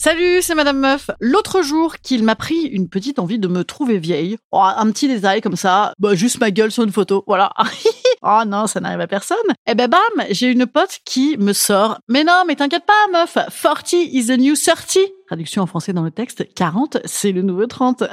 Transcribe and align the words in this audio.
Salut, 0.00 0.42
c'est 0.42 0.54
Madame 0.54 0.78
Meuf. 0.78 1.10
L'autre 1.18 1.60
jour 1.62 1.96
qu'il 1.96 2.22
m'a 2.22 2.36
pris 2.36 2.62
une 2.66 2.88
petite 2.88 3.18
envie 3.18 3.40
de 3.40 3.48
me 3.48 3.64
trouver 3.64 3.98
vieille. 3.98 4.36
Oh, 4.52 4.62
un 4.62 4.88
petit 4.92 5.08
détail 5.08 5.40
comme 5.40 5.56
ça. 5.56 5.92
Bah, 5.98 6.14
juste 6.14 6.38
ma 6.38 6.52
gueule 6.52 6.70
sur 6.70 6.84
une 6.84 6.92
photo. 6.92 7.24
Voilà. 7.26 7.50
oh 8.22 8.42
non, 8.46 8.68
ça 8.68 8.78
n'arrive 8.78 9.00
à 9.00 9.08
personne. 9.08 9.36
Eh 9.68 9.74
ben 9.74 9.88
bam, 9.88 10.26
j'ai 10.30 10.52
une 10.52 10.66
pote 10.66 11.00
qui 11.04 11.36
me 11.38 11.52
sort. 11.52 11.98
Mais 12.06 12.22
non, 12.22 12.44
mais 12.46 12.54
t'inquiète 12.54 12.84
pas, 12.86 12.92
meuf. 13.12 13.38
40 13.60 13.92
is 13.94 14.26
the 14.28 14.38
new 14.38 14.54
30. 14.54 14.98
Traduction 15.26 15.62
en 15.64 15.66
français 15.66 15.92
dans 15.92 16.04
le 16.04 16.12
texte. 16.12 16.46
40, 16.54 16.98
c'est 17.04 17.32
le 17.32 17.42
nouveau 17.42 17.66
30. 17.66 18.04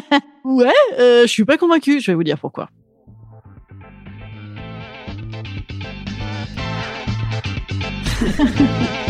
ouais, 0.44 0.74
euh, 0.98 1.22
je 1.22 1.28
suis 1.28 1.46
pas 1.46 1.56
convaincue. 1.56 2.02
Je 2.02 2.10
vais 2.10 2.16
vous 2.16 2.22
dire 2.22 2.38
pourquoi. 2.38 2.68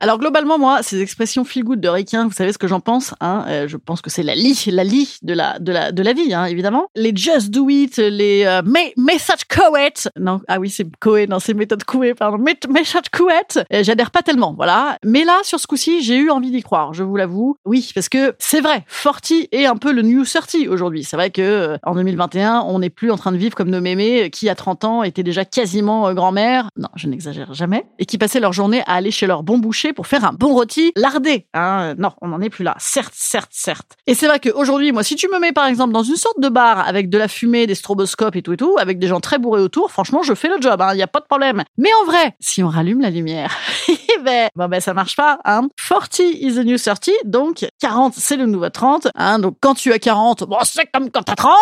Alors 0.00 0.18
globalement, 0.18 0.58
moi, 0.58 0.82
ces 0.82 1.00
expressions 1.00 1.44
feel 1.44 1.64
good 1.64 1.80
de 1.80 1.88
requin, 1.88 2.26
vous 2.26 2.32
savez 2.32 2.52
ce 2.52 2.58
que 2.58 2.68
j'en 2.68 2.80
pense 2.80 3.14
hein 3.20 3.44
euh, 3.48 3.68
Je 3.68 3.76
pense 3.76 4.00
que 4.00 4.10
c'est 4.10 4.22
la 4.22 4.34
lie, 4.34 4.64
la 4.68 4.84
lie 4.84 5.18
de 5.22 5.34
la 5.34 5.58
de 5.58 5.72
la 5.72 5.92
de 5.92 6.02
la 6.02 6.12
vie, 6.12 6.32
hein, 6.34 6.44
évidemment. 6.44 6.86
Les 6.94 7.14
just 7.14 7.50
do 7.50 7.68
it, 7.68 7.96
les 7.96 8.44
euh, 8.44 8.62
message 8.96 9.44
coet. 9.48 10.08
Non, 10.18 10.40
ah 10.48 10.58
oui, 10.60 10.70
c'est 10.70 10.86
coet, 11.00 11.26
non, 11.26 11.38
c'est 11.38 11.54
méthode 11.54 11.84
couet, 11.84 12.14
pardon. 12.14 12.38
Message 12.38 13.10
couet. 13.16 13.64
Euh, 13.72 13.82
J'adhère 13.82 14.10
pas 14.10 14.22
tellement, 14.22 14.54
voilà. 14.54 14.98
Mais 15.04 15.24
là, 15.24 15.38
sur 15.42 15.58
ce 15.58 15.66
coup-ci, 15.66 16.02
j'ai 16.02 16.16
eu 16.16 16.30
envie 16.30 16.50
d'y 16.50 16.62
croire, 16.62 16.94
je 16.94 17.02
vous 17.02 17.16
l'avoue. 17.16 17.56
Oui, 17.64 17.90
parce 17.94 18.08
que 18.08 18.34
c'est 18.38 18.60
vrai, 18.60 18.84
Forty 18.86 19.48
est 19.52 19.66
un 19.66 19.76
peu 19.76 19.92
le 19.92 20.02
new 20.02 20.24
30 20.24 20.68
aujourd'hui. 20.68 21.04
C'est 21.04 21.16
vrai 21.16 21.30
que 21.30 21.42
euh, 21.42 21.78
en 21.82 21.94
2021, 21.94 22.64
on 22.66 22.78
n'est 22.78 22.90
plus 22.90 23.10
en 23.10 23.16
train 23.16 23.32
de 23.32 23.36
vivre 23.36 23.54
comme 23.54 23.70
nos 23.70 23.80
mémés 23.80 24.30
qui, 24.30 24.48
à 24.48 24.54
30 24.54 24.84
ans, 24.84 25.02
étaient 25.02 25.22
déjà 25.22 25.44
quasiment 25.44 26.08
euh, 26.08 26.14
grand-mère. 26.14 26.68
Non, 26.76 26.88
je 26.94 27.08
n'exagère 27.08 27.54
jamais. 27.54 27.84
Et 27.98 28.06
qui 28.06 28.18
passaient 28.18 28.40
leur 28.40 28.52
journée 28.52 28.82
à 28.86 28.94
aller 28.94 29.10
chez 29.10 29.26
leur 29.26 29.42
bon 29.42 29.58
boucher 29.58 29.87
pour 29.92 30.06
faire 30.06 30.24
un 30.24 30.32
bon 30.32 30.54
rôti 30.54 30.92
lardé. 30.96 31.46
Hein. 31.54 31.94
Non, 31.98 32.12
on 32.20 32.28
n'en 32.28 32.40
est 32.40 32.50
plus 32.50 32.64
là. 32.64 32.74
Certes, 32.78 33.14
certes, 33.14 33.50
certes. 33.52 33.96
Et 34.06 34.14
c'est 34.14 34.26
vrai 34.26 34.40
qu'aujourd'hui, 34.40 34.92
moi, 34.92 35.02
si 35.02 35.16
tu 35.16 35.28
me 35.28 35.38
mets 35.38 35.52
par 35.52 35.66
exemple 35.66 35.92
dans 35.92 36.02
une 36.02 36.16
sorte 36.16 36.40
de 36.40 36.48
bar 36.48 36.86
avec 36.86 37.10
de 37.10 37.18
la 37.18 37.28
fumée, 37.28 37.66
des 37.66 37.74
stroboscopes 37.74 38.36
et 38.36 38.42
tout 38.42 38.52
et 38.52 38.56
tout, 38.56 38.76
avec 38.78 38.98
des 38.98 39.06
gens 39.06 39.20
très 39.20 39.38
bourrés 39.38 39.60
autour, 39.60 39.90
franchement, 39.90 40.22
je 40.22 40.34
fais 40.34 40.48
le 40.48 40.60
job. 40.60 40.82
Il 40.92 40.96
n'y 40.96 41.02
a 41.02 41.06
pas 41.06 41.20
de 41.20 41.26
problème. 41.26 41.62
Mais 41.76 41.90
en 42.02 42.06
vrai, 42.06 42.36
si 42.40 42.62
on 42.62 42.68
rallume 42.68 43.00
la 43.00 43.10
lumière, 43.10 43.56
ben, 44.24 44.48
bon 44.54 44.68
ben 44.68 44.80
ça 44.80 44.94
marche 44.94 45.16
pas. 45.16 45.38
Hein. 45.44 45.68
40 45.88 46.18
is 46.18 46.54
the 46.54 46.64
new 46.64 46.78
30, 46.78 47.10
donc 47.24 47.66
40 47.80 48.14
c'est 48.14 48.36
le 48.36 48.46
nouveau 48.46 48.68
30. 48.68 49.08
Hein. 49.14 49.38
Donc 49.38 49.56
quand 49.60 49.74
tu 49.74 49.92
as 49.92 49.98
40, 49.98 50.44
bon 50.44 50.56
c'est 50.64 50.86
comme 50.92 51.10
quand 51.10 51.22
t'as 51.22 51.34
30. 51.34 51.54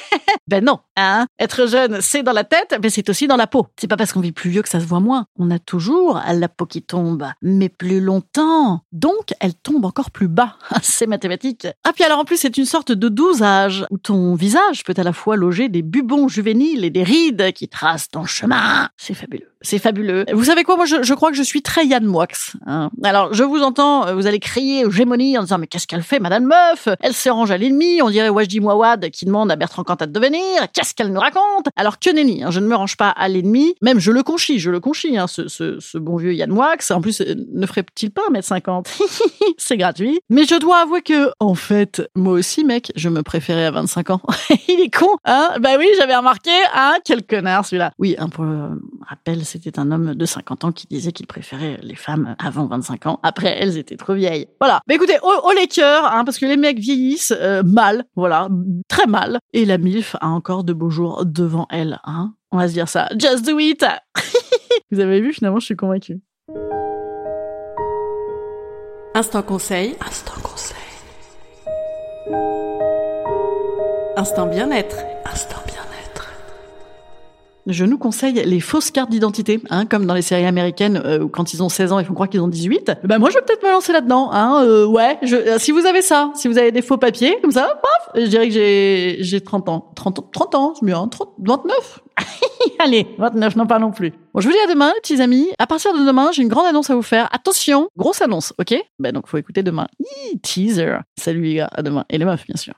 ben 0.48 0.64
non. 0.64 0.78
Hein. 0.96 1.26
Être 1.38 1.66
jeune, 1.66 2.00
c'est 2.00 2.22
dans 2.22 2.32
la 2.32 2.44
tête, 2.44 2.76
mais 2.82 2.90
c'est 2.90 3.08
aussi 3.08 3.26
dans 3.26 3.36
la 3.36 3.46
peau. 3.46 3.66
C'est 3.78 3.88
pas 3.88 3.96
parce 3.96 4.12
qu'on 4.12 4.20
vit 4.20 4.32
plus 4.32 4.50
vieux 4.50 4.62
que 4.62 4.68
ça 4.68 4.80
se 4.80 4.86
voit 4.86 5.00
moins. 5.00 5.26
On 5.38 5.50
a 5.50 5.58
toujours 5.58 6.20
la 6.26 6.48
peau 6.48 6.66
qui 6.66 6.82
tombe, 6.82 7.26
mais 7.42 7.67
plus 7.68 8.00
longtemps. 8.00 8.82
Donc, 8.92 9.34
elle 9.40 9.54
tombe 9.54 9.84
encore 9.84 10.10
plus 10.10 10.28
bas. 10.28 10.56
c'est 10.82 11.06
mathématique. 11.06 11.66
Ah, 11.84 11.92
puis 11.92 12.04
alors 12.04 12.18
en 12.18 12.24
plus, 12.24 12.36
c'est 12.36 12.56
une 12.56 12.64
sorte 12.64 12.92
de 12.92 13.08
âge 13.42 13.86
où 13.90 13.98
ton 13.98 14.34
visage 14.34 14.84
peut 14.84 14.94
à 14.96 15.02
la 15.02 15.12
fois 15.12 15.36
loger 15.36 15.68
des 15.68 15.82
bubons 15.82 16.28
juvéniles 16.28 16.84
et 16.84 16.90
des 16.90 17.02
rides 17.02 17.52
qui 17.52 17.68
tracent 17.68 18.08
ton 18.08 18.24
chemin. 18.24 18.88
C'est 18.96 19.14
fabuleux. 19.14 19.52
C'est 19.60 19.78
fabuleux. 19.78 20.24
Vous 20.32 20.44
savez 20.44 20.62
quoi? 20.62 20.76
Moi, 20.76 20.86
je, 20.86 21.02
je, 21.02 21.14
crois 21.14 21.30
que 21.30 21.36
je 21.36 21.42
suis 21.42 21.62
très 21.62 21.84
Yann 21.84 22.04
Moix. 22.04 22.26
Hein. 22.66 22.90
Alors, 23.02 23.34
je 23.34 23.42
vous 23.42 23.60
entends, 23.60 24.14
vous 24.14 24.26
allez 24.26 24.38
crier 24.38 24.84
aux 24.84 24.90
gémonies 24.90 25.36
en 25.36 25.42
disant 25.42 25.58
mais 25.58 25.66
qu'est-ce 25.66 25.86
qu'elle 25.86 26.02
fait, 26.02 26.20
Madame 26.20 26.44
Meuf? 26.44 26.88
Elle 27.00 27.14
se 27.14 27.28
range 27.28 27.50
à 27.50 27.58
l'ennemi. 27.58 28.00
On 28.02 28.10
dirait 28.10 28.28
Wajdi 28.28 28.60
Mouawad 28.60 29.10
qui 29.10 29.24
demande 29.24 29.50
à 29.50 29.56
Bertrand 29.56 29.82
Cantat 29.82 30.06
de 30.06 30.20
venir. 30.20 30.40
Qu'est-ce 30.72 30.94
qu'elle 30.94 31.12
nous 31.12 31.20
raconte? 31.20 31.66
Alors 31.76 31.98
que 31.98 32.10
nenni, 32.10 32.44
hein, 32.44 32.50
je 32.50 32.60
ne 32.60 32.66
me 32.66 32.76
range 32.76 32.96
pas 32.96 33.08
à 33.08 33.28
l'ennemi. 33.28 33.74
Même 33.82 33.98
je 33.98 34.12
le 34.12 34.22
conchis, 34.22 34.60
je 34.60 34.70
le 34.70 34.78
conchis. 34.80 35.18
Hein, 35.18 35.26
ce, 35.26 35.48
ce, 35.48 35.80
ce, 35.80 35.98
bon 35.98 36.16
vieux 36.16 36.34
Yann 36.34 36.50
Moix. 36.50 36.74
En 36.90 37.00
plus, 37.00 37.20
euh, 37.20 37.34
ne 37.52 37.66
ferait-il 37.66 38.10
pas 38.10 38.22
1m50 38.30 38.86
C'est 39.58 39.76
gratuit. 39.76 40.20
Mais 40.30 40.44
je 40.44 40.54
dois 40.54 40.78
avouer 40.78 41.02
que, 41.02 41.30
en 41.40 41.54
fait, 41.54 42.02
moi 42.14 42.34
aussi, 42.34 42.64
mec, 42.64 42.92
je 42.94 43.08
me 43.08 43.22
préférais 43.22 43.66
à 43.66 43.70
25 43.72 44.10
ans. 44.10 44.20
Il 44.68 44.80
est 44.80 44.94
con, 44.94 45.16
hein? 45.24 45.50
Bah 45.60 45.70
oui, 45.78 45.88
j'avais 45.98 46.16
remarqué, 46.16 46.50
hein 46.74 46.94
Quel 47.04 47.24
connard 47.24 47.66
celui-là. 47.66 47.92
Oui, 47.98 48.14
un 48.18 48.28
pour 48.28 48.44
le 49.08 49.14
rappel, 49.14 49.44
c'était 49.44 49.78
un 49.78 49.90
homme 49.90 50.14
de 50.14 50.24
50 50.26 50.64
ans 50.64 50.72
qui 50.72 50.86
disait 50.86 51.12
qu'il 51.12 51.26
préférait 51.26 51.78
les 51.82 51.94
femmes 51.94 52.36
avant 52.38 52.66
25 52.66 53.06
ans. 53.06 53.20
Après, 53.22 53.56
elles 53.58 53.78
étaient 53.78 53.96
trop 53.96 54.14
vieilles. 54.14 54.48
Voilà. 54.60 54.80
Mais 54.86 54.96
écoutez, 54.96 55.18
au, 55.22 55.50
les 55.52 55.66
cœurs, 55.66 56.12
hein, 56.12 56.24
parce 56.24 56.38
que 56.38 56.46
les 56.46 56.56
mecs 56.56 56.78
vieillissent 56.78 57.32
euh, 57.40 57.62
mal, 57.62 58.04
voilà, 58.16 58.48
très 58.88 59.06
mal. 59.06 59.38
Et 59.52 59.64
la 59.64 59.78
MILF 59.78 60.16
a 60.20 60.28
encore 60.28 60.64
de 60.64 60.72
beaux 60.72 60.90
jours 60.90 61.24
devant 61.24 61.66
elle, 61.70 62.00
hein. 62.04 62.34
On 62.50 62.58
va 62.58 62.68
se 62.68 62.72
dire 62.72 62.88
ça. 62.88 63.08
Just 63.18 63.44
do 63.44 63.58
it 63.58 63.84
Vous 64.90 65.00
avez 65.00 65.20
vu, 65.20 65.32
finalement, 65.32 65.60
je 65.60 65.66
suis 65.66 65.76
convaincue. 65.76 66.20
Instant 69.14 69.42
conseil. 69.42 69.96
Instant 70.06 70.40
conseil. 70.42 70.76
Instant 74.16 74.46
bien-être. 74.46 74.96
Je 77.68 77.84
nous 77.84 77.98
conseille 77.98 78.32
les 78.32 78.60
fausses 78.60 78.90
cartes 78.90 79.10
d'identité, 79.10 79.60
hein, 79.68 79.84
comme 79.84 80.06
dans 80.06 80.14
les 80.14 80.22
séries 80.22 80.46
américaines 80.46 81.02
euh, 81.04 81.20
où 81.20 81.28
quand 81.28 81.52
ils 81.52 81.62
ont 81.62 81.68
16 81.68 81.92
ans, 81.92 81.98
ils 81.98 82.06
font 82.06 82.14
croire 82.14 82.30
qu'ils 82.30 82.40
ont 82.40 82.48
18. 82.48 82.92
Ben 83.04 83.18
moi, 83.18 83.28
je 83.28 83.34
vais 83.34 83.42
peut-être 83.42 83.62
me 83.62 83.70
lancer 83.70 83.92
là-dedans. 83.92 84.30
Hein, 84.32 84.64
euh, 84.64 84.86
ouais, 84.86 85.18
je, 85.22 85.36
euh, 85.36 85.58
si 85.58 85.70
vous 85.70 85.84
avez 85.84 86.00
ça, 86.00 86.30
si 86.34 86.48
vous 86.48 86.56
avez 86.56 86.72
des 86.72 86.80
faux 86.80 86.96
papiers 86.96 87.36
comme 87.42 87.50
ça, 87.52 87.78
paf, 87.82 88.22
je 88.22 88.26
dirais 88.26 88.48
que 88.48 88.54
j'ai 88.54 89.18
j'ai 89.20 89.42
30 89.42 89.68
ans. 89.68 89.92
30, 89.94 90.32
30 90.32 90.54
ans, 90.54 90.74
c'est 90.80 90.86
bien. 90.86 91.06
30, 91.06 91.34
29 91.40 92.00
Allez, 92.78 93.06
29, 93.18 93.56
non 93.56 93.66
pas 93.66 93.78
non 93.78 93.90
plus. 93.90 94.12
Bon, 94.32 94.40
je 94.40 94.48
vous 94.48 94.52
dis 94.52 94.58
à 94.64 94.72
demain, 94.72 94.90
petits 95.02 95.20
amis. 95.20 95.48
À 95.58 95.66
partir 95.66 95.92
de 95.92 96.04
demain, 96.06 96.30
j'ai 96.32 96.42
une 96.42 96.48
grande 96.48 96.66
annonce 96.66 96.88
à 96.88 96.94
vous 96.94 97.02
faire. 97.02 97.28
Attention, 97.32 97.88
grosse 97.98 98.22
annonce, 98.22 98.54
ok? 98.58 98.74
Ben 98.98 99.12
donc, 99.12 99.28
faut 99.28 99.36
écouter 99.36 99.62
demain. 99.62 99.88
teaser. 100.42 100.96
Salut 101.18 101.42
les 101.42 101.54
gars, 101.56 101.68
à 101.70 101.82
demain. 101.82 102.06
Et 102.08 102.16
les 102.16 102.24
meufs, 102.24 102.46
bien 102.46 102.56
sûr. 102.56 102.74